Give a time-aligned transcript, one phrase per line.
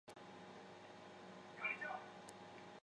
[0.07, 0.15] 札
[1.77, 1.95] 木合。